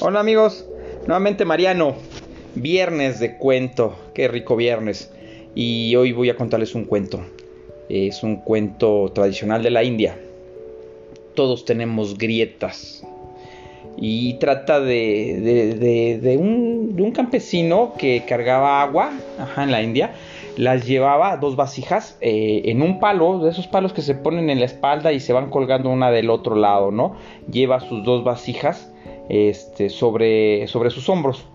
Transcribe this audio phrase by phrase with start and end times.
[0.00, 0.64] Hola amigos,
[1.08, 1.96] nuevamente Mariano,
[2.54, 5.12] viernes de cuento, qué rico viernes.
[5.56, 7.20] Y hoy voy a contarles un cuento.
[7.88, 10.16] Es un cuento tradicional de la India.
[11.34, 13.04] Todos tenemos grietas.
[13.96, 19.10] Y trata de, un, campesino que cargaba agua
[19.56, 20.12] en la India.
[20.56, 24.60] Las llevaba dos vasijas eh, en un palo, de esos palos que se ponen en
[24.60, 27.16] la espalda y se van colgando una del otro lado, ¿no?
[27.50, 28.92] Lleva sus dos vasijas
[29.28, 31.46] este, sobre, sus hombros.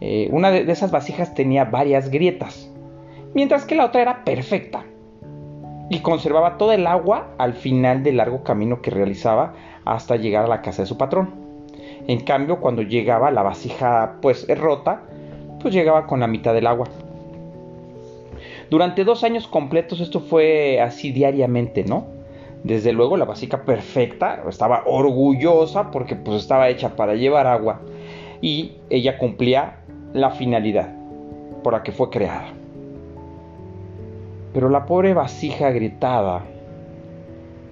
[0.00, 2.70] Eh, una de, esas vasijas tenía varias grietas,
[3.34, 4.84] mientras que la otra era perfecta
[5.88, 9.54] y conservaba todo el agua al final del largo camino que realizaba
[9.84, 11.34] hasta llegar a la casa de su patrón.
[12.08, 15.02] En cambio, cuando llegaba la vasija pues rota,
[15.60, 16.88] pues llegaba con la mitad del agua.
[18.70, 22.06] Durante dos años completos esto fue así diariamente, ¿no?
[22.64, 27.80] Desde luego la vasija perfecta, estaba orgullosa porque pues estaba hecha para llevar agua
[28.40, 29.78] y ella cumplía
[30.12, 30.94] la finalidad
[31.64, 32.52] por la que fue creada.
[34.52, 36.44] Pero la pobre vasija gritada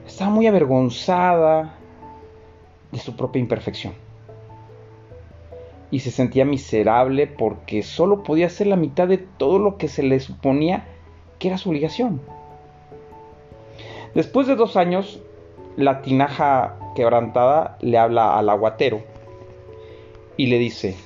[0.07, 1.75] estaba muy avergonzada
[2.91, 3.93] de su propia imperfección.
[5.93, 10.03] Y se sentía miserable porque solo podía hacer la mitad de todo lo que se
[10.03, 10.87] le suponía
[11.39, 12.21] que era su obligación.
[14.15, 15.21] Después de dos años,
[15.77, 19.03] la tinaja quebrantada le habla al aguatero
[20.37, 20.97] y le dice,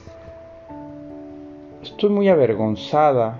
[1.82, 3.38] estoy muy avergonzada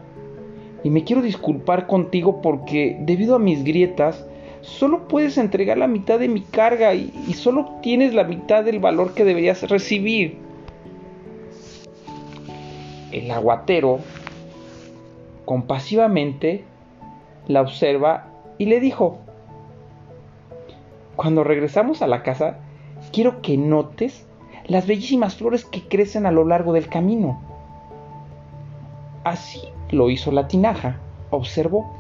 [0.83, 4.27] y me quiero disculpar contigo porque debido a mis grietas
[4.61, 9.15] solo puedes entregar la mitad de mi carga y, solo tienes la mitad del valor
[9.15, 10.39] que deberías recibir.
[13.13, 14.01] El aguatero
[15.45, 16.65] compasivamente
[17.47, 18.27] la observa
[18.59, 19.19] y le dijo,
[21.17, 22.59] cuando regresamos a la casa,
[23.13, 24.27] quiero que notes
[24.67, 27.41] las bellísimas flores que crecen a lo largo del camino.
[29.25, 29.61] Así
[29.91, 30.99] lo hizo la tinaja,
[31.31, 31.95] observó.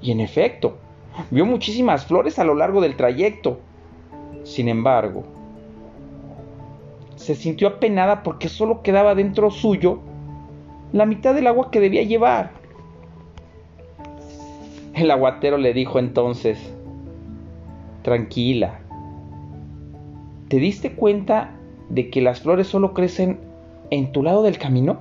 [0.00, 0.76] Y en efecto,
[1.30, 3.60] vio muchísimas flores a lo largo del trayecto.
[4.44, 5.24] Sin embargo,
[7.16, 10.00] se sintió apenada porque solo quedaba dentro suyo
[10.92, 12.50] la mitad del agua que debía llevar.
[14.94, 16.71] El aguatero le dijo entonces,
[18.02, 18.80] tranquila.
[20.48, 21.54] ¿Te diste cuenta
[21.88, 23.38] de que las flores solo crecen
[23.90, 25.00] en tu lado del camino?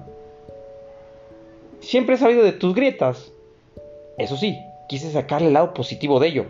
[1.80, 3.34] Siempre he sabido de tus grietas.
[4.18, 4.58] Eso sí,
[4.88, 6.46] quise sacarle el lado positivo de ello.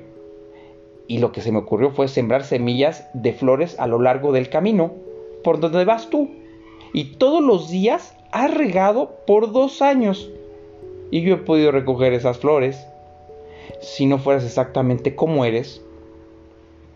[1.07, 4.49] Y lo que se me ocurrió fue sembrar semillas de flores a lo largo del
[4.49, 4.91] camino,
[5.43, 6.29] por donde vas tú.
[6.93, 10.29] Y todos los días has regado por dos años.
[11.11, 12.85] Y yo he podido recoger esas flores.
[13.79, 15.81] Si no fueras exactamente como eres,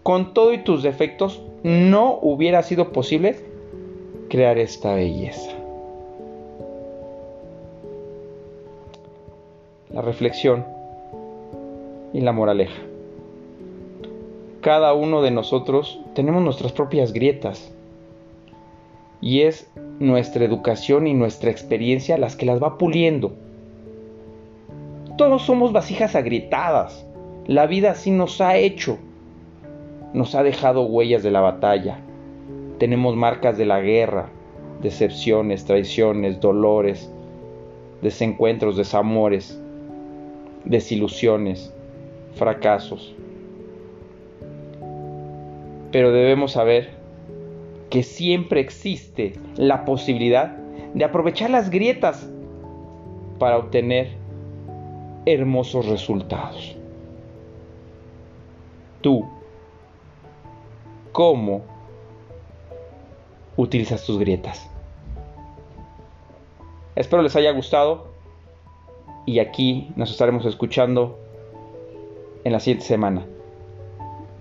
[0.05, 3.37] con todo y tus defectos, no hubiera sido posible
[4.29, 5.49] crear esta belleza.
[9.89, 10.63] La reflexión
[12.13, 12.83] y la moraleja.
[14.61, 17.73] Cada uno de nosotros tenemos nuestras propias grietas
[19.21, 23.33] y es nuestra educación y nuestra experiencia las que las va puliendo.
[25.17, 27.07] Todos somos vasijas agrietadas.
[27.47, 28.99] La vida así nos ha hecho
[30.15, 31.99] nos ha dejado huellas de la batalla.
[32.79, 34.29] Tenemos marcas de la guerra,
[34.81, 37.11] decepciones, traiciones, dolores,
[38.01, 39.59] desencuentros, desamores,
[40.63, 41.73] desilusiones,
[42.35, 43.13] fracasos.
[45.91, 46.91] Pero debemos saber
[47.89, 50.55] que siempre existe la posibilidad
[50.93, 52.29] de aprovechar las grietas
[53.37, 54.11] para obtener
[55.25, 56.77] hermosos resultados.
[59.01, 59.25] Tú
[61.15, 61.61] cómo
[63.55, 64.69] utilizas tus grietas.
[66.97, 68.07] Espero les haya gustado
[69.25, 71.17] y aquí nos estaremos escuchando
[72.43, 73.25] en la siguiente semana.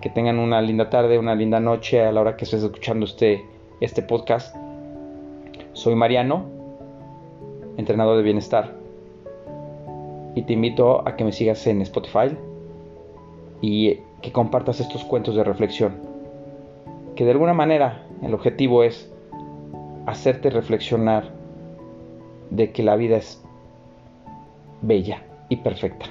[0.01, 3.45] Que tengan una linda tarde, una linda noche a la hora que estés escuchando este,
[3.79, 4.53] este podcast.
[5.71, 6.43] Soy Mariano,
[7.77, 8.75] entrenador de bienestar.
[10.35, 12.35] Y te invito a que me sigas en Spotify
[13.61, 16.14] y que compartas estos cuentos de reflexión
[17.15, 19.11] que de alguna manera el objetivo es
[20.05, 21.31] hacerte reflexionar
[22.49, 23.43] de que la vida es
[24.81, 26.05] bella y perfecta.